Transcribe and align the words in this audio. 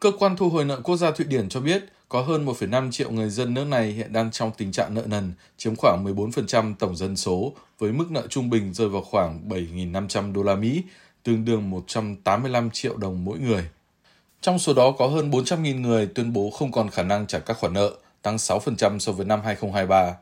Cơ 0.00 0.12
quan 0.18 0.36
thu 0.36 0.48
hồi 0.48 0.64
nợ 0.64 0.80
quốc 0.80 0.96
gia 0.96 1.10
Thụy 1.10 1.26
Điển 1.26 1.48
cho 1.48 1.60
biết 1.60 1.84
có 2.08 2.22
hơn 2.22 2.46
1,5 2.46 2.90
triệu 2.90 3.10
người 3.10 3.30
dân 3.30 3.54
nước 3.54 3.64
này 3.64 3.92
hiện 3.92 4.12
đang 4.12 4.30
trong 4.30 4.50
tình 4.56 4.72
trạng 4.72 4.94
nợ 4.94 5.02
nần, 5.06 5.32
chiếm 5.56 5.76
khoảng 5.76 6.04
14% 6.04 6.74
tổng 6.78 6.96
dân 6.96 7.16
số, 7.16 7.52
với 7.78 7.92
mức 7.92 8.10
nợ 8.10 8.26
trung 8.30 8.50
bình 8.50 8.74
rơi 8.74 8.88
vào 8.88 9.02
khoảng 9.02 9.48
7.500 9.48 10.32
đô 10.32 10.42
la 10.42 10.54
Mỹ, 10.54 10.82
tương 11.22 11.44
đương 11.44 11.70
185 11.70 12.70
triệu 12.70 12.96
đồng 12.96 13.24
mỗi 13.24 13.38
người. 13.38 13.68
Trong 14.40 14.58
số 14.58 14.74
đó 14.74 14.90
có 14.98 15.06
hơn 15.06 15.30
400.000 15.30 15.80
người 15.80 16.06
tuyên 16.06 16.32
bố 16.32 16.50
không 16.50 16.72
còn 16.72 16.90
khả 16.90 17.02
năng 17.02 17.26
trả 17.26 17.38
các 17.38 17.56
khoản 17.58 17.72
nợ, 17.72 17.92
tăng 18.22 18.36
6% 18.36 18.98
so 18.98 19.12
với 19.12 19.26
năm 19.26 19.40
2023. 19.44 20.16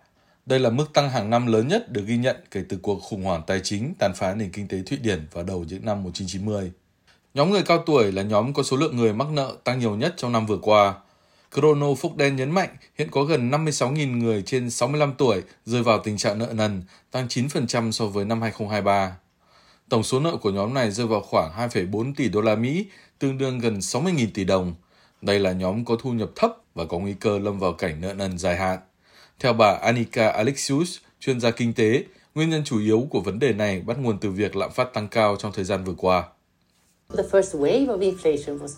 Đây 0.46 0.60
là 0.60 0.70
mức 0.70 0.92
tăng 0.92 1.10
hàng 1.10 1.30
năm 1.30 1.46
lớn 1.46 1.68
nhất 1.68 1.92
được 1.92 2.02
ghi 2.06 2.16
nhận 2.16 2.36
kể 2.50 2.64
từ 2.68 2.78
cuộc 2.82 3.02
khủng 3.02 3.24
hoảng 3.24 3.42
tài 3.46 3.60
chính 3.60 3.94
tàn 3.98 4.12
phá 4.14 4.34
nền 4.34 4.50
kinh 4.52 4.68
tế 4.68 4.82
Thụy 4.86 4.98
Điển 4.98 5.26
vào 5.32 5.44
đầu 5.44 5.64
những 5.68 5.84
năm 5.84 6.02
1990. 6.02 6.72
Nhóm 7.36 7.50
người 7.50 7.62
cao 7.62 7.82
tuổi 7.86 8.12
là 8.12 8.22
nhóm 8.22 8.52
có 8.52 8.62
số 8.62 8.76
lượng 8.76 8.96
người 8.96 9.12
mắc 9.12 9.28
nợ 9.32 9.56
tăng 9.64 9.78
nhiều 9.78 9.96
nhất 9.96 10.14
trong 10.16 10.32
năm 10.32 10.46
vừa 10.46 10.58
qua. 10.62 10.94
Chrono 11.54 11.94
Phúc 11.94 12.16
Đen 12.16 12.36
nhấn 12.36 12.50
mạnh 12.50 12.68
hiện 12.98 13.08
có 13.10 13.22
gần 13.22 13.50
56.000 13.50 14.18
người 14.18 14.42
trên 14.42 14.70
65 14.70 15.14
tuổi 15.18 15.42
rơi 15.64 15.82
vào 15.82 15.98
tình 15.98 16.16
trạng 16.16 16.38
nợ 16.38 16.48
nần, 16.52 16.82
tăng 17.10 17.26
9% 17.26 17.90
so 17.90 18.06
với 18.06 18.24
năm 18.24 18.42
2023. 18.42 19.16
Tổng 19.88 20.02
số 20.02 20.20
nợ 20.20 20.36
của 20.36 20.50
nhóm 20.50 20.74
này 20.74 20.90
rơi 20.90 21.06
vào 21.06 21.20
khoảng 21.20 21.52
2,4 21.70 22.14
tỷ 22.16 22.28
đô 22.28 22.40
la 22.40 22.54
Mỹ, 22.54 22.86
tương 23.18 23.38
đương 23.38 23.58
gần 23.58 23.78
60.000 23.78 24.26
tỷ 24.34 24.44
đồng. 24.44 24.74
Đây 25.22 25.38
là 25.38 25.52
nhóm 25.52 25.84
có 25.84 25.96
thu 26.02 26.12
nhập 26.12 26.30
thấp 26.36 26.56
và 26.74 26.84
có 26.84 26.98
nguy 26.98 27.14
cơ 27.14 27.38
lâm 27.38 27.58
vào 27.58 27.72
cảnh 27.72 28.00
nợ 28.00 28.14
nần 28.14 28.38
dài 28.38 28.56
hạn. 28.56 28.78
Theo 29.40 29.52
bà 29.52 29.72
Anika 29.72 30.28
Alexius, 30.28 30.98
chuyên 31.20 31.40
gia 31.40 31.50
kinh 31.50 31.72
tế, 31.72 32.04
nguyên 32.34 32.50
nhân 32.50 32.64
chủ 32.64 32.80
yếu 32.80 33.06
của 33.10 33.20
vấn 33.20 33.38
đề 33.38 33.52
này 33.52 33.80
bắt 33.80 33.98
nguồn 33.98 34.18
từ 34.18 34.30
việc 34.30 34.56
lạm 34.56 34.72
phát 34.72 34.92
tăng 34.92 35.08
cao 35.08 35.36
trong 35.38 35.52
thời 35.52 35.64
gian 35.64 35.84
vừa 35.84 35.94
qua. 35.94 36.24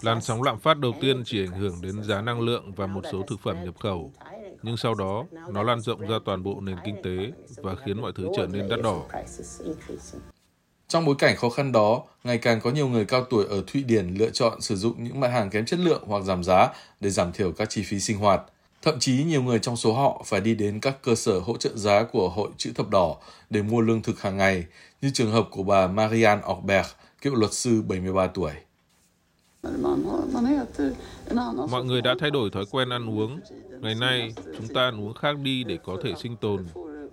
Làn 0.02 0.20
sóng 0.20 0.42
lạm 0.42 0.58
phát 0.58 0.78
đầu 0.78 0.92
tiên 1.00 1.22
chỉ 1.26 1.44
ảnh 1.44 1.60
hưởng 1.60 1.74
đến 1.82 2.02
giá 2.02 2.20
năng 2.20 2.40
lượng 2.40 2.72
và 2.76 2.86
một 2.86 3.00
số 3.12 3.22
thực 3.22 3.40
phẩm 3.40 3.64
nhập 3.64 3.74
khẩu, 3.80 4.12
nhưng 4.62 4.76
sau 4.76 4.94
đó 4.94 5.24
nó 5.48 5.62
lan 5.62 5.80
rộng 5.80 6.00
ra 6.00 6.18
toàn 6.24 6.42
bộ 6.42 6.60
nền 6.60 6.76
kinh 6.84 7.02
tế 7.02 7.32
và 7.56 7.74
khiến 7.74 8.00
mọi 8.00 8.12
thứ 8.14 8.28
trở 8.36 8.46
nên 8.46 8.68
đắt 8.68 8.82
đỏ. 8.82 9.02
Trong 10.88 11.04
bối 11.04 11.14
cảnh 11.18 11.36
khó 11.36 11.50
khăn 11.50 11.72
đó, 11.72 12.02
ngày 12.24 12.38
càng 12.38 12.60
có 12.60 12.70
nhiều 12.70 12.88
người 12.88 13.04
cao 13.04 13.24
tuổi 13.30 13.46
ở 13.48 13.62
Thụy 13.66 13.82
Điển 13.82 14.14
lựa 14.18 14.30
chọn 14.30 14.60
sử 14.60 14.76
dụng 14.76 15.04
những 15.04 15.20
mặt 15.20 15.28
hàng 15.28 15.50
kém 15.50 15.66
chất 15.66 15.78
lượng 15.78 16.02
hoặc 16.06 16.24
giảm 16.24 16.44
giá 16.44 16.68
để 17.00 17.10
giảm 17.10 17.32
thiểu 17.32 17.52
các 17.52 17.70
chi 17.70 17.82
phí 17.82 18.00
sinh 18.00 18.18
hoạt. 18.18 18.42
Thậm 18.82 18.98
chí 18.98 19.24
nhiều 19.24 19.42
người 19.42 19.58
trong 19.58 19.76
số 19.76 19.92
họ 19.92 20.22
phải 20.26 20.40
đi 20.40 20.54
đến 20.54 20.80
các 20.80 21.02
cơ 21.02 21.14
sở 21.14 21.38
hỗ 21.38 21.56
trợ 21.56 21.70
giá 21.74 22.02
của 22.02 22.28
Hội 22.28 22.50
chữ 22.56 22.72
thập 22.74 22.88
đỏ 22.90 23.16
để 23.50 23.62
mua 23.62 23.80
lương 23.80 24.02
thực 24.02 24.20
hàng 24.20 24.36
ngày, 24.36 24.64
như 25.02 25.10
trường 25.14 25.32
hợp 25.32 25.48
của 25.50 25.62
bà 25.62 25.86
Marianne 25.86 26.42
Orberg, 26.52 26.86
cựu 27.22 27.34
luật 27.34 27.52
sư 27.52 27.82
73 27.82 28.26
tuổi. 28.26 28.52
Mọi 31.70 31.84
người 31.84 32.02
đã 32.02 32.14
thay 32.20 32.30
đổi 32.30 32.50
thói 32.50 32.64
quen 32.70 32.88
ăn 32.88 33.18
uống. 33.18 33.40
Ngày 33.80 33.94
nay, 33.94 34.34
chúng 34.56 34.68
ta 34.74 34.82
ăn 34.82 35.00
uống 35.00 35.14
khác 35.14 35.38
đi 35.42 35.64
để 35.64 35.78
có 35.84 35.96
thể 36.04 36.12
sinh 36.22 36.36
tồn. 36.36 36.66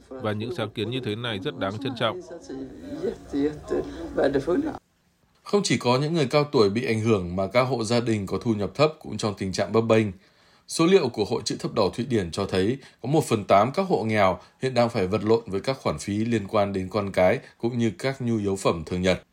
Và 0.09 0.31
những 0.31 0.55
sáng 0.55 0.69
kiến 0.69 0.89
như 0.89 0.99
thế 1.05 1.15
này 1.15 1.39
rất 1.39 1.57
đáng 1.57 1.73
trân 1.83 1.93
trọng. 1.99 2.21
Không 5.43 5.61
chỉ 5.63 5.77
có 5.77 5.99
những 5.99 6.13
người 6.13 6.27
cao 6.27 6.43
tuổi 6.51 6.69
bị 6.69 6.85
ảnh 6.85 7.01
hưởng 7.01 7.35
mà 7.35 7.47
các 7.47 7.63
hộ 7.63 7.83
gia 7.83 7.99
đình 7.99 8.25
có 8.25 8.37
thu 8.41 8.53
nhập 8.53 8.71
thấp 8.75 8.93
cũng 8.99 9.17
trong 9.17 9.33
tình 9.37 9.51
trạng 9.51 9.71
bấp 9.71 9.83
bênh. 9.83 10.07
Số 10.67 10.85
liệu 10.85 11.09
của 11.09 11.25
Hội 11.25 11.41
chữ 11.45 11.55
thập 11.59 11.73
đỏ 11.73 11.89
Thụy 11.93 12.05
Điển 12.05 12.31
cho 12.31 12.45
thấy 12.45 12.77
có 13.01 13.09
1 13.09 13.23
phần 13.23 13.43
8 13.43 13.71
các 13.71 13.87
hộ 13.89 14.03
nghèo 14.03 14.39
hiện 14.61 14.73
đang 14.73 14.89
phải 14.89 15.07
vật 15.07 15.23
lộn 15.23 15.43
với 15.47 15.61
các 15.61 15.77
khoản 15.81 15.99
phí 15.99 16.17
liên 16.17 16.47
quan 16.47 16.73
đến 16.73 16.89
con 16.89 17.11
cái 17.11 17.39
cũng 17.57 17.77
như 17.77 17.91
các 17.97 18.21
nhu 18.21 18.37
yếu 18.37 18.55
phẩm 18.55 18.83
thường 18.85 19.01
nhật. 19.01 19.23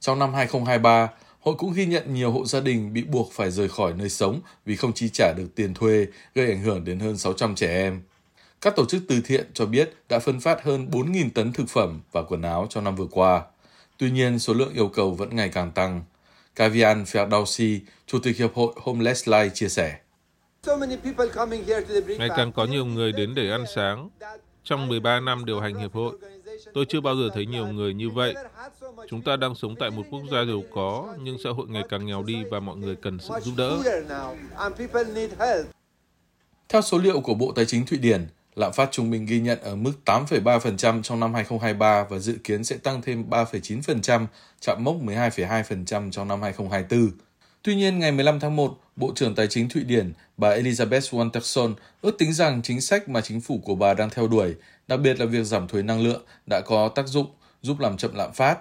Trong 0.00 0.18
năm 0.18 0.34
2023, 0.34 1.08
hội 1.40 1.54
cũng 1.58 1.72
ghi 1.72 1.86
nhận 1.86 2.14
nhiều 2.14 2.32
hộ 2.32 2.46
gia 2.46 2.60
đình 2.60 2.92
bị 2.92 3.02
buộc 3.02 3.32
phải 3.32 3.50
rời 3.50 3.68
khỏi 3.68 3.92
nơi 3.92 4.08
sống 4.08 4.40
vì 4.64 4.76
không 4.76 4.92
chi 4.92 5.08
trả 5.12 5.32
được 5.36 5.48
tiền 5.54 5.74
thuê, 5.74 6.06
gây 6.34 6.46
ảnh 6.46 6.62
hưởng 6.62 6.84
đến 6.84 7.00
hơn 7.00 7.18
600 7.18 7.54
trẻ 7.54 7.66
em. 7.66 8.02
Các 8.60 8.76
tổ 8.76 8.84
chức 8.84 9.02
từ 9.08 9.20
thiện 9.20 9.46
cho 9.54 9.66
biết 9.66 9.94
đã 10.08 10.18
phân 10.18 10.40
phát 10.40 10.62
hơn 10.62 10.88
4.000 10.90 11.30
tấn 11.34 11.52
thực 11.52 11.68
phẩm 11.68 12.00
và 12.12 12.22
quần 12.22 12.42
áo 12.42 12.66
trong 12.70 12.84
năm 12.84 12.96
vừa 12.96 13.06
qua. 13.10 13.42
Tuy 13.98 14.10
nhiên, 14.10 14.38
số 14.38 14.54
lượng 14.54 14.74
yêu 14.74 14.88
cầu 14.88 15.10
vẫn 15.10 15.36
ngày 15.36 15.48
càng 15.48 15.72
tăng. 15.72 16.02
Kavian 16.54 17.04
Ferdowsi, 17.04 17.78
Chủ 18.06 18.18
tịch 18.18 18.36
Hiệp 18.36 18.54
hội 18.54 18.72
Homeless 18.76 19.28
Life 19.28 19.48
chia 19.48 19.68
sẻ. 19.68 19.98
Ngày 22.18 22.28
càng 22.36 22.52
có 22.52 22.64
nhiều 22.64 22.84
người 22.84 23.12
đến 23.12 23.34
để 23.34 23.50
ăn 23.50 23.64
sáng. 23.74 24.08
Trong 24.64 24.88
13 24.88 25.20
năm 25.20 25.44
điều 25.44 25.60
hành 25.60 25.74
hiệp 25.74 25.92
hội, 25.92 26.16
tôi 26.74 26.84
chưa 26.88 27.00
bao 27.00 27.16
giờ 27.16 27.28
thấy 27.34 27.46
nhiều 27.46 27.66
người 27.66 27.94
như 27.94 28.10
vậy. 28.10 28.34
Chúng 29.08 29.22
ta 29.22 29.36
đang 29.36 29.54
sống 29.54 29.74
tại 29.80 29.90
một 29.90 30.02
quốc 30.10 30.22
gia 30.32 30.44
giàu 30.44 30.62
có, 30.72 31.14
nhưng 31.22 31.36
xã 31.44 31.50
hội 31.50 31.66
ngày 31.68 31.82
càng 31.88 32.06
nghèo 32.06 32.22
đi 32.22 32.44
và 32.50 32.60
mọi 32.60 32.76
người 32.76 32.96
cần 32.96 33.18
sự 33.18 33.34
giúp 33.42 33.54
đỡ. 33.56 33.78
Theo 36.68 36.82
số 36.82 36.98
liệu 36.98 37.20
của 37.20 37.34
Bộ 37.34 37.52
Tài 37.52 37.66
chính 37.66 37.86
Thụy 37.86 37.98
Điển, 37.98 38.26
lạm 38.56 38.72
phát 38.72 38.88
trung 38.92 39.10
bình 39.10 39.26
ghi 39.26 39.40
nhận 39.40 39.58
ở 39.62 39.76
mức 39.76 39.92
8,3% 40.04 41.02
trong 41.02 41.20
năm 41.20 41.34
2023 41.34 42.06
và 42.10 42.18
dự 42.18 42.36
kiến 42.44 42.64
sẽ 42.64 42.76
tăng 42.76 43.02
thêm 43.02 43.30
3,9%, 43.30 44.26
chạm 44.60 44.84
mốc 44.84 44.96
12,2% 44.96 46.10
trong 46.10 46.28
năm 46.28 46.42
2024. 46.42 47.25
Tuy 47.66 47.74
nhiên, 47.74 47.98
ngày 47.98 48.12
15 48.12 48.40
tháng 48.40 48.56
1, 48.56 48.78
Bộ 48.96 49.12
trưởng 49.14 49.34
Tài 49.34 49.46
chính 49.46 49.68
Thụy 49.68 49.84
Điển, 49.84 50.12
bà 50.36 50.56
Elizabeth 50.56 51.30
Wanterson, 51.30 51.74
ước 52.00 52.18
tính 52.18 52.32
rằng 52.32 52.62
chính 52.62 52.80
sách 52.80 53.08
mà 53.08 53.20
chính 53.20 53.40
phủ 53.40 53.60
của 53.64 53.74
bà 53.74 53.94
đang 53.94 54.10
theo 54.10 54.28
đuổi, 54.28 54.54
đặc 54.88 55.00
biệt 55.00 55.20
là 55.20 55.26
việc 55.26 55.44
giảm 55.44 55.68
thuế 55.68 55.82
năng 55.82 56.00
lượng, 56.00 56.24
đã 56.50 56.60
có 56.66 56.88
tác 56.88 57.06
dụng 57.06 57.26
giúp 57.62 57.80
làm 57.80 57.96
chậm 57.96 58.14
lạm 58.14 58.32
phát. 58.32 58.58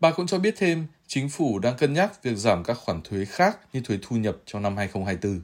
Bà 0.00 0.10
cũng 0.10 0.26
cho 0.26 0.38
biết 0.38 0.54
thêm, 0.58 0.86
chính 1.06 1.28
phủ 1.28 1.58
đang 1.58 1.76
cân 1.76 1.92
nhắc 1.92 2.22
việc 2.22 2.36
giảm 2.36 2.64
các 2.64 2.78
khoản 2.78 3.02
thuế 3.02 3.24
khác 3.24 3.58
như 3.72 3.80
thuế 3.80 3.98
thu 4.02 4.16
nhập 4.16 4.36
trong 4.46 4.62
năm 4.62 4.76
2024. 4.76 5.40